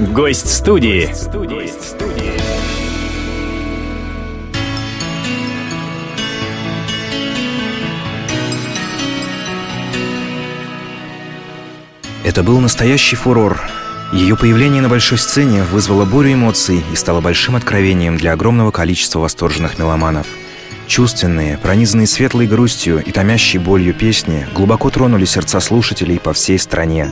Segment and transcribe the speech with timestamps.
[0.00, 1.10] Гость студии.
[12.24, 13.60] Это был настоящий фурор.
[14.14, 19.18] Ее появление на большой сцене вызвало бурю эмоций и стало большим откровением для огромного количества
[19.18, 20.26] восторженных меломанов.
[20.86, 27.10] Чувственные, пронизанные светлой грустью и томящей болью песни глубоко тронули сердца слушателей по всей стране.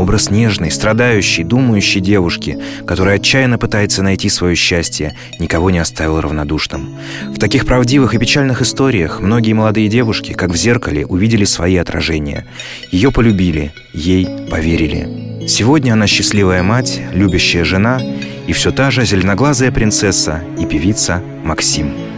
[0.00, 6.96] Образ нежной, страдающей, думающей девушки, которая отчаянно пытается найти свое счастье, никого не оставил равнодушным.
[7.28, 12.46] В таких правдивых и печальных историях многие молодые девушки, как в зеркале, увидели свои отражения.
[12.90, 15.46] Ее полюбили, ей поверили.
[15.46, 18.00] Сегодня она счастливая мать, любящая жена
[18.46, 22.09] и все та же зеленоглазая принцесса и певица Максим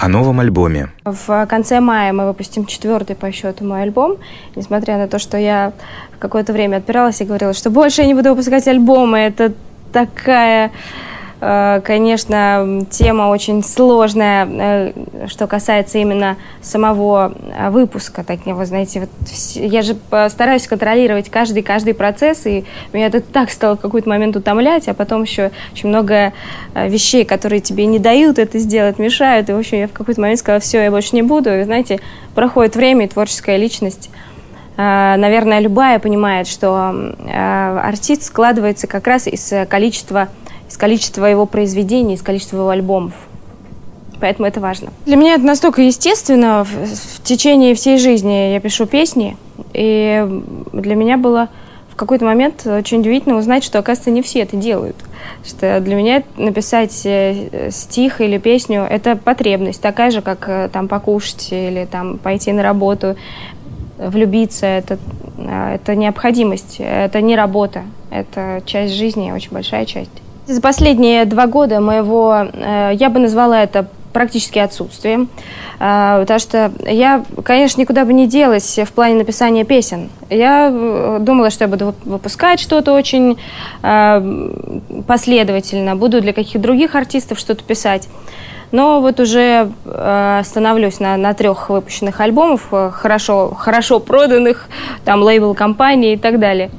[0.00, 0.88] о новом альбоме.
[1.04, 4.16] В конце мая мы выпустим четвертый по счету мой альбом.
[4.56, 5.74] Несмотря на то, что я
[6.18, 9.52] какое-то время отпиралась и говорила, что больше я не буду выпускать альбомы, это
[9.92, 10.70] такая
[11.40, 14.92] конечно, тема очень сложная, э,
[15.26, 18.22] что касается именно самого э, выпуска.
[18.24, 19.10] Так, вы знаете, вот
[19.54, 19.96] я же
[20.28, 24.94] стараюсь контролировать каждый каждый процесс, и меня это так стало в какой-то момент утомлять, а
[24.94, 26.34] потом еще очень много
[26.74, 29.48] вещей, которые тебе не дают это сделать, мешают.
[29.48, 31.58] И, в общем, я в какой-то момент сказала, все, я больше не буду.
[31.58, 32.00] И, знаете,
[32.34, 34.10] проходит время, и творческая личность
[34.76, 40.28] наверное, любая понимает, что артист складывается как раз из количества
[40.70, 43.12] из количества его произведений, из количества его альбомов.
[44.20, 44.90] Поэтому это важно.
[45.06, 46.64] Для меня это настолько естественно.
[46.64, 49.36] В, в течение всей жизни я пишу песни.
[49.72, 50.24] И
[50.72, 51.48] для меня было
[51.90, 54.96] в какой-то момент очень удивительно узнать, что, оказывается, не все это делают.
[55.44, 60.88] Что для меня написать э, стих или песню– это потребность, такая же, как э, там
[60.88, 63.16] покушать или там пойти на работу,
[63.98, 64.66] влюбиться.
[64.66, 64.98] Это,
[65.38, 70.10] э, это необходимость, это не работа, это часть жизни, очень большая часть.
[70.50, 75.28] За последние два года моего, э, я бы назвала это практически отсутствием,
[75.78, 80.10] э, потому что я, конечно, никуда бы не делась в плане написания песен.
[80.28, 83.38] Я э, думала, что я буду выпускать что-то очень
[85.06, 88.08] последовательно, буду для каких-то других артистов что-то писать.
[88.72, 92.60] Но вот уже становлюсь на, на трех выпущенных альбомах,
[92.92, 94.68] хорошо, хорошо проданных,
[95.04, 96.70] там лейбл компании и так далее.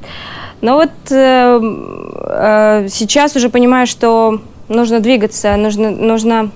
[0.62, 6.50] Но вот э, э, сейчас уже понимаю, что нужно двигаться, нужно, нужно...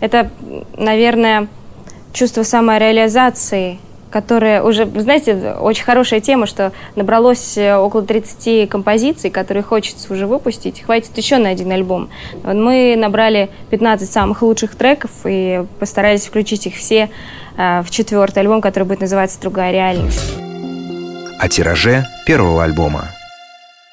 [0.00, 0.30] Это,
[0.78, 1.48] наверное,
[2.14, 3.78] чувство самореализации,
[4.10, 10.26] которое уже, знаете, очень хорошая тема, что набралось э, около 30 композиций, которые хочется уже
[10.26, 10.80] выпустить.
[10.80, 12.08] Хватит еще на один альбом.
[12.44, 17.10] Мы набрали 15 самых лучших треков и постарались включить их все
[17.56, 20.32] в четвертый альбом, который будет называться «Другая реальность».
[21.38, 23.10] О тираже первого альбома–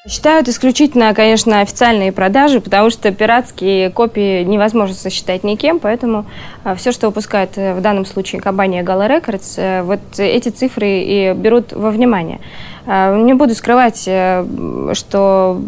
[0.08, 6.26] Считают исключительно, конечно, официальные продажи, потому что пиратские копии невозможно сосчитать никем, поэтому
[6.64, 10.88] а, все, что выпускает э, в данном случае компания Gala Records, э, вот эти цифры
[10.88, 12.40] и берут во внимание.
[12.86, 14.44] А, не буду скрывать, э,
[14.94, 15.60] что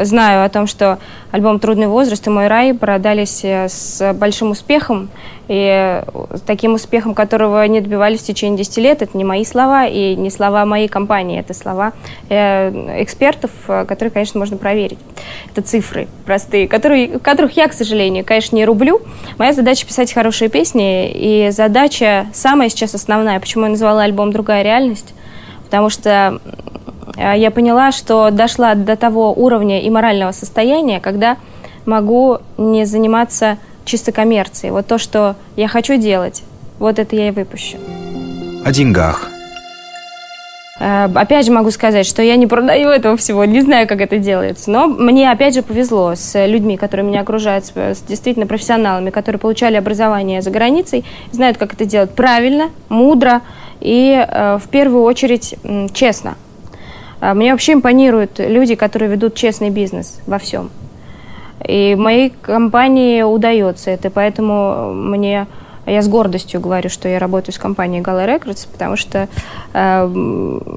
[0.00, 0.98] знаю о том, что
[1.30, 5.08] альбом «Трудный возраст» и «Мой рай» продались с большим успехом,
[5.50, 6.02] и
[6.46, 9.02] таким успехом, которого не добивались в течение 10 лет.
[9.02, 11.92] Это не мои слова и не слова моей компании, это слова
[12.28, 14.98] экспертов, которые, конечно, можно проверить.
[15.50, 19.02] Это цифры простые, которые, которых я, к сожалению, конечно, не рублю.
[19.38, 24.62] Моя задача писать хорошие песни, и задача самая сейчас основная, почему я назвала альбом «Другая
[24.62, 25.14] реальность»,
[25.70, 26.40] потому что
[27.16, 31.36] э, я поняла, что дошла до того уровня и морального состояния, когда
[31.86, 34.72] могу не заниматься чисто коммерцией.
[34.72, 36.42] Вот то, что я хочу делать,
[36.80, 37.78] вот это я и выпущу.
[38.64, 39.30] О деньгах.
[40.80, 44.18] Э, опять же могу сказать, что я не продаю этого всего, не знаю, как это
[44.18, 44.72] делается.
[44.72, 49.76] Но мне, опять же, повезло с людьми, которые меня окружают, с действительно профессионалами, которые получали
[49.76, 53.42] образование за границей, знают, как это делать правильно, мудро
[53.80, 55.56] и, э, в первую очередь,
[55.92, 56.36] честно.
[57.20, 60.70] Э, мне вообще импонируют люди, которые ведут честный бизнес во всем.
[61.66, 65.46] И моей компании удается это, поэтому мне
[65.86, 69.28] я с гордостью говорю, что я работаю с компанией Gala Records, потому что
[69.72, 70.10] э,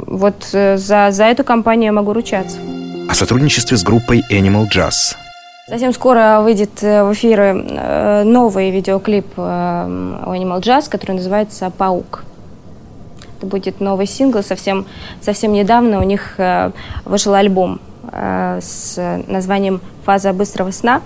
[0.07, 2.57] вот э, за, за эту компанию я могу ручаться.
[3.09, 5.15] О сотрудничестве с группой Animal Jazz.
[5.67, 12.23] Совсем скоро выйдет в эфир э, новый видеоклип у Animal Jazz, который называется «Паук».
[13.43, 14.41] Это будет новый сингл.
[14.41, 14.85] Совсем,
[15.21, 16.39] совсем недавно у них
[17.03, 17.81] вышел альбом
[18.11, 21.01] с названием «Фаза быстрого сна».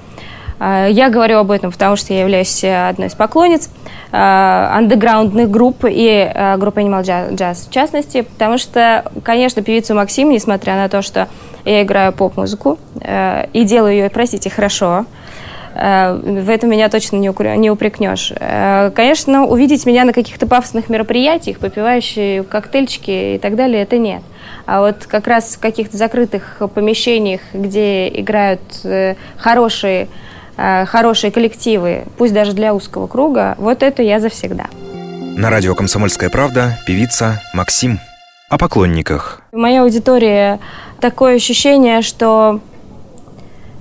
[0.60, 3.70] А, я говорю об этом, потому что я являюсь э, одной из поклонниц
[4.12, 10.88] андеграундных групп и группы Animal Jazz в частности, потому что, конечно, певицу Максим, несмотря на
[10.88, 11.28] то, что
[11.66, 15.04] я играю поп-музыку э, и делаю ее, простите, хорошо, э,
[15.80, 18.34] в этом меня точно не упрекнешь.
[18.96, 24.24] Конечно, увидеть меня на каких-то пафосных мероприятиях, попивающие коктейльчики и так далее, это нет.
[24.66, 28.62] А вот как раз в каких-то закрытых помещениях, где играют
[29.38, 30.08] хорошие
[30.58, 34.66] Э, хорошие коллективы, пусть даже для узкого круга, вот это я завсегда.
[35.38, 38.00] На радио «Комсомольская правда» певица Максим.
[38.50, 39.42] О поклонниках.
[39.52, 40.58] В моей аудитории
[41.00, 42.62] такое ощущение, что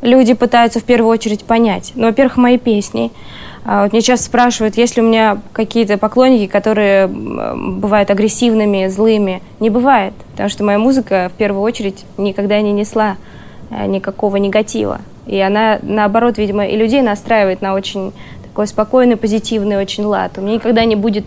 [0.06, 1.92] люди пытаются в первую очередь понять.
[1.94, 3.10] Ну, во-первых, мои песни.
[3.64, 9.42] А вот мне часто спрашивают, есть ли у меня какие-то поклонники, которые бывают агрессивными, злыми.
[9.58, 13.16] Не бывает, потому что моя музыка в первую очередь никогда не несла
[13.70, 15.00] э, никакого негатива.
[15.26, 18.12] И она, наоборот, видимо, и людей настраивает на очень
[18.44, 20.38] такой спокойный, позитивный очень лад.
[20.38, 21.26] У меня никогда не будет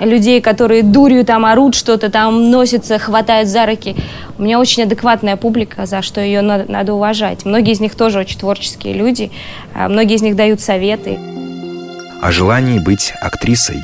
[0.00, 3.96] людей, которые дурью там орут, что-то там носятся, хватают за руки.
[4.38, 7.44] У меня очень адекватная публика, за что ее надо, надо уважать.
[7.44, 9.30] Многие из них тоже очень творческие люди,
[9.74, 11.18] а многие из них дают советы.
[12.22, 13.82] О желании быть актрисой.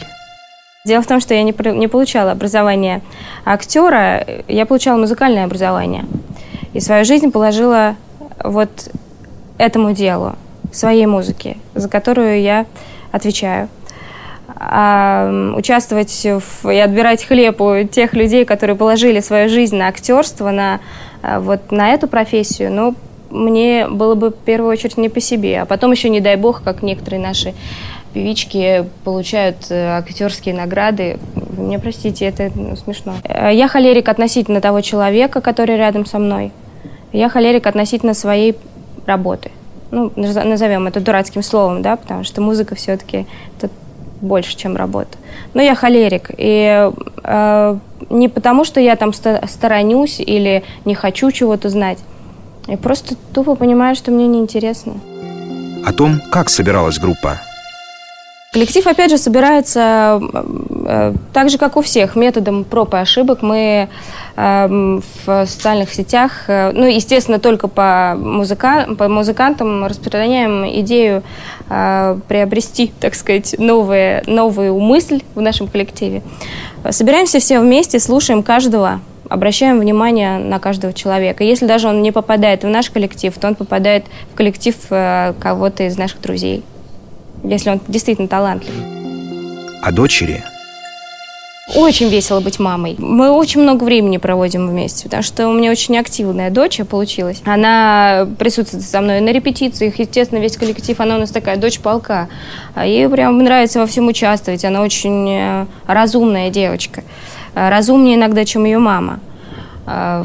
[0.84, 3.02] Дело в том, что я не, не получала образование
[3.44, 6.04] актера, я получала музыкальное образование.
[6.74, 7.96] И свою жизнь положила
[8.44, 8.70] вот
[9.58, 10.36] этому делу,
[10.72, 12.66] своей музыке, за которую я
[13.10, 13.68] отвечаю.
[14.58, 20.50] А участвовать в, и отбирать хлеб у тех людей, которые положили свою жизнь на актерство,
[20.50, 20.80] на,
[21.22, 22.94] а, вот, на эту профессию, ну,
[23.30, 25.62] мне было бы в первую очередь не по себе.
[25.62, 27.54] А потом еще, не дай бог, как некоторые наши
[28.14, 31.18] певички получают э, актерские награды.
[31.58, 33.14] Мне простите, это ну, смешно.
[33.24, 36.50] Э, я холерик относительно того человека, который рядом со мной.
[37.12, 38.56] Я холерик относительно своей
[39.04, 39.50] работы.
[39.90, 43.26] Ну, назовем это дурацким словом, да, потому что музыка все-таки
[43.58, 43.70] это
[44.20, 45.18] больше, чем работа.
[45.54, 46.30] Но я холерик.
[46.36, 46.90] И
[47.22, 47.76] э,
[48.10, 51.98] не потому, что я там сторонюсь или не хочу чего-то знать.
[52.66, 54.94] Я просто тупо понимаю, что мне неинтересно.
[55.84, 57.40] О том, как собиралась группа.
[58.52, 60.20] Коллектив, опять же, собирается
[61.32, 63.42] так же, как у всех, методом проб и ошибок.
[63.42, 63.88] Мы
[64.38, 71.22] Эм, в социальных сетях, э, ну, естественно, только по, музыка, по музыкантам распространяем идею
[71.70, 76.20] э, приобрести, так сказать, новые, новую мысль в нашем коллективе.
[76.90, 79.00] Собираемся все вместе, слушаем каждого,
[79.30, 81.42] обращаем внимание на каждого человека.
[81.42, 85.84] Если даже он не попадает в наш коллектив, то он попадает в коллектив э, кого-то
[85.84, 86.62] из наших друзей,
[87.42, 88.74] если он действительно талантлив.
[89.80, 90.44] А дочери
[91.74, 92.94] очень весело быть мамой.
[92.98, 97.42] Мы очень много времени проводим вместе, потому что у меня очень активная дочь получилась.
[97.44, 102.28] Она присутствует со мной на репетициях, естественно, весь коллектив, она у нас такая дочь полка.
[102.74, 107.02] А ей прям нравится во всем участвовать, она очень э, разумная девочка.
[107.54, 109.18] Э, разумнее иногда, чем ее мама.
[109.86, 110.24] А,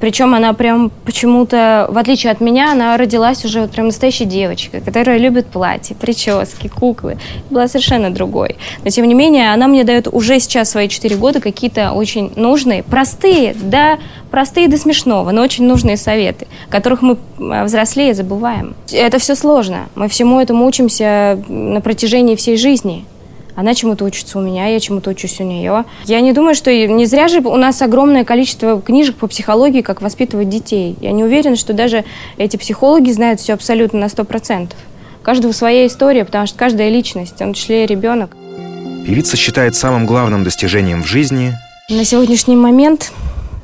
[0.00, 5.18] Причем она прям почему-то, в отличие от меня, она родилась уже прям настоящей девочкой, которая
[5.18, 7.18] любит платья, прически, куклы.
[7.50, 8.56] Была совершенно другой.
[8.82, 12.82] Но тем не менее, она мне дает уже сейчас свои 4 года какие-то очень нужные,
[12.82, 13.98] простые, да,
[14.30, 18.74] простые до смешного, но очень нужные советы, которых мы а, взрослее забываем.
[18.90, 19.88] Это все сложно.
[19.94, 23.04] Мы всему этому учимся на протяжении всей жизни.
[23.60, 25.84] Она чему-то учится у меня, я чему-то учусь у нее.
[26.06, 30.00] Я не думаю, что не зря же у нас огромное количество книжек по психологии, как
[30.00, 30.96] воспитывать детей.
[31.02, 32.06] Я не уверена, что даже
[32.38, 34.78] эти психологи знают все абсолютно на сто процентов.
[35.20, 38.34] У каждого своя история, потому что каждая личность, в том числе и ребенок.
[39.04, 41.52] Певица считает самым главным достижением в жизни
[41.90, 43.12] на сегодняшний момент,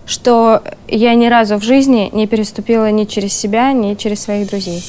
[0.05, 4.85] что я ни разу в жизни не переступила ни через себя, ни через своих друзей.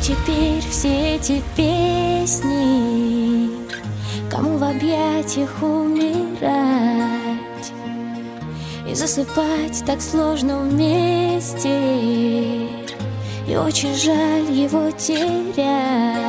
[0.00, 3.50] Теперь все эти песни?
[4.30, 7.38] Кому в объятиях умирать?
[8.88, 11.68] И засыпать так сложно вместе
[13.46, 16.27] И очень жаль его терять